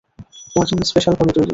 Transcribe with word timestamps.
তোমার 0.45 0.67
জন্য 0.69 0.81
স্পেশালভাবে 0.85 1.31
তৈরি। 1.33 1.49